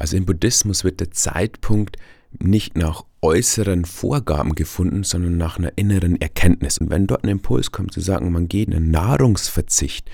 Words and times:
Also 0.00 0.16
im 0.16 0.24
Buddhismus 0.24 0.82
wird 0.82 1.00
der 1.00 1.10
Zeitpunkt 1.10 1.98
nicht 2.38 2.74
nach 2.74 3.04
äußeren 3.20 3.84
Vorgaben 3.84 4.54
gefunden, 4.54 5.04
sondern 5.04 5.36
nach 5.36 5.58
einer 5.58 5.76
inneren 5.76 6.18
Erkenntnis. 6.18 6.78
Und 6.78 6.88
wenn 6.88 7.06
dort 7.06 7.22
ein 7.22 7.28
Impuls 7.28 7.70
kommt 7.70 7.92
zu 7.92 8.00
sagen, 8.00 8.32
man 8.32 8.48
geht 8.48 8.68
in 8.68 8.74
einen 8.76 8.90
Nahrungsverzicht, 8.90 10.08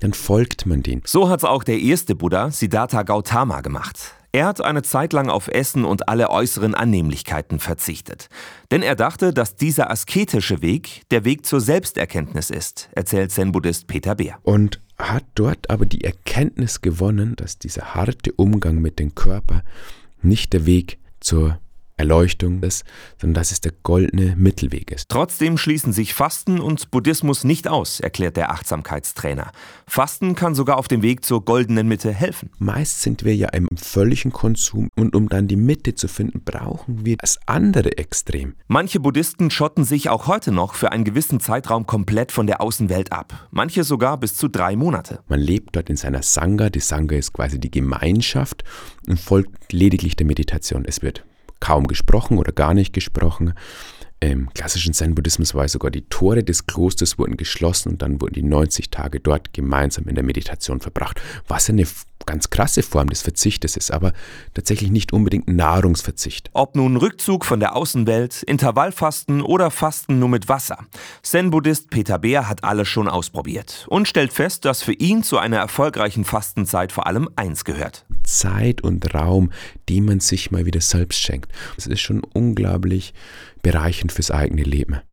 dann 0.00 0.14
folgt 0.14 0.64
man 0.64 0.82
den. 0.82 1.02
So 1.04 1.28
hat 1.28 1.40
es 1.40 1.44
auch 1.44 1.64
der 1.64 1.78
erste 1.78 2.14
Buddha, 2.14 2.50
Siddhartha 2.50 3.02
Gautama, 3.02 3.60
gemacht. 3.60 4.14
Er 4.36 4.44
hat 4.44 4.60
eine 4.60 4.82
Zeit 4.82 5.14
lang 5.14 5.30
auf 5.30 5.48
Essen 5.48 5.86
und 5.86 6.10
alle 6.10 6.28
äußeren 6.28 6.74
Annehmlichkeiten 6.74 7.58
verzichtet. 7.58 8.28
Denn 8.70 8.82
er 8.82 8.94
dachte, 8.94 9.32
dass 9.32 9.56
dieser 9.56 9.90
asketische 9.90 10.60
Weg 10.60 11.08
der 11.10 11.24
Weg 11.24 11.46
zur 11.46 11.62
Selbsterkenntnis 11.62 12.50
ist, 12.50 12.90
erzählt 12.92 13.32
Zen-Buddhist 13.32 13.86
Peter 13.86 14.14
Beer. 14.14 14.36
Und 14.42 14.82
hat 14.98 15.24
dort 15.36 15.70
aber 15.70 15.86
die 15.86 16.04
Erkenntnis 16.04 16.82
gewonnen, 16.82 17.34
dass 17.36 17.58
dieser 17.58 17.94
harte 17.94 18.30
Umgang 18.32 18.76
mit 18.82 18.98
dem 18.98 19.14
Körper 19.14 19.62
nicht 20.20 20.52
der 20.52 20.66
Weg 20.66 20.98
zur 21.18 21.58
Erleuchtung 21.96 22.62
ist, 22.62 22.84
sondern 23.20 23.34
dass 23.34 23.52
es 23.52 23.60
der 23.60 23.72
goldene 23.82 24.36
Mittelweg 24.36 24.90
ist. 24.90 25.08
Trotzdem 25.08 25.56
schließen 25.56 25.92
sich 25.92 26.14
Fasten 26.14 26.60
und 26.60 26.90
Buddhismus 26.90 27.44
nicht 27.44 27.68
aus, 27.68 28.00
erklärt 28.00 28.36
der 28.36 28.50
Achtsamkeitstrainer. 28.50 29.50
Fasten 29.86 30.34
kann 30.34 30.54
sogar 30.54 30.76
auf 30.76 30.88
dem 30.88 31.02
Weg 31.02 31.24
zur 31.24 31.44
goldenen 31.44 31.88
Mitte 31.88 32.12
helfen. 32.12 32.50
Meist 32.58 33.02
sind 33.02 33.24
wir 33.24 33.34
ja 33.34 33.48
im 33.48 33.68
völligen 33.76 34.32
Konsum 34.32 34.90
und 34.96 35.16
um 35.16 35.28
dann 35.28 35.48
die 35.48 35.56
Mitte 35.56 35.94
zu 35.94 36.08
finden, 36.08 36.42
brauchen 36.44 37.06
wir 37.06 37.16
das 37.16 37.38
andere 37.46 37.96
Extrem. 37.98 38.54
Manche 38.68 39.00
Buddhisten 39.00 39.50
schotten 39.50 39.84
sich 39.84 40.10
auch 40.10 40.26
heute 40.26 40.52
noch 40.52 40.74
für 40.74 40.92
einen 40.92 41.04
gewissen 41.04 41.40
Zeitraum 41.40 41.86
komplett 41.86 42.30
von 42.32 42.46
der 42.46 42.60
Außenwelt 42.60 43.12
ab. 43.12 43.48
Manche 43.50 43.84
sogar 43.84 44.18
bis 44.18 44.34
zu 44.34 44.48
drei 44.48 44.76
Monate. 44.76 45.20
Man 45.28 45.40
lebt 45.40 45.76
dort 45.76 45.88
in 45.88 45.96
seiner 45.96 46.22
Sangha. 46.22 46.68
Die 46.68 46.80
Sangha 46.80 47.16
ist 47.16 47.32
quasi 47.32 47.58
die 47.58 47.70
Gemeinschaft 47.70 48.64
und 49.08 49.18
folgt 49.18 49.72
lediglich 49.72 50.16
der 50.16 50.26
Meditation. 50.26 50.84
Es 50.84 51.02
wird 51.02 51.24
kaum 51.60 51.86
gesprochen 51.86 52.38
oder 52.38 52.52
gar 52.52 52.74
nicht 52.74 52.92
gesprochen. 52.92 53.54
Im 54.20 54.48
klassischen 54.54 54.94
Zen-Buddhismus 54.94 55.54
war 55.54 55.68
sogar 55.68 55.90
die 55.90 56.08
Tore 56.08 56.42
des 56.42 56.66
Klosters 56.66 57.18
wurden 57.18 57.36
geschlossen 57.36 57.90
und 57.90 58.02
dann 58.02 58.20
wurden 58.20 58.32
die 58.32 58.42
90 58.42 58.90
Tage 58.90 59.20
dort 59.20 59.52
gemeinsam 59.52 60.08
in 60.08 60.14
der 60.14 60.24
Meditation 60.24 60.80
verbracht, 60.80 61.20
was 61.46 61.68
eine 61.68 61.86
ganz 62.26 62.50
krasse 62.50 62.82
Form 62.82 63.08
des 63.08 63.22
Verzichtes 63.22 63.76
ist, 63.76 63.90
aber 63.90 64.12
tatsächlich 64.54 64.90
nicht 64.90 65.12
unbedingt 65.12 65.48
Nahrungsverzicht. 65.48 66.50
Ob 66.52 66.76
nun 66.76 66.96
Rückzug 66.96 67.44
von 67.44 67.60
der 67.60 67.76
Außenwelt, 67.76 68.42
Intervallfasten 68.42 69.42
oder 69.42 69.70
Fasten 69.70 70.18
nur 70.18 70.28
mit 70.28 70.48
Wasser. 70.48 70.78
Zen-Buddhist 71.22 71.90
Peter 71.90 72.18
Beer 72.18 72.48
hat 72.48 72.64
alles 72.64 72.88
schon 72.88 73.08
ausprobiert 73.08 73.86
und 73.88 74.08
stellt 74.08 74.32
fest, 74.32 74.64
dass 74.64 74.82
für 74.82 74.92
ihn 74.92 75.22
zu 75.22 75.38
einer 75.38 75.58
erfolgreichen 75.58 76.24
Fastenzeit 76.24 76.92
vor 76.92 77.06
allem 77.06 77.28
eins 77.36 77.64
gehört. 77.64 78.04
Zeit 78.24 78.82
und 78.82 79.14
Raum, 79.14 79.52
die 79.88 80.00
man 80.00 80.20
sich 80.20 80.50
mal 80.50 80.66
wieder 80.66 80.80
selbst 80.80 81.20
schenkt. 81.20 81.50
Das 81.76 81.86
ist 81.86 82.00
schon 82.00 82.22
unglaublich 82.24 83.14
bereichend 83.62 84.12
fürs 84.12 84.30
eigene 84.30 84.62
Leben. 84.62 85.00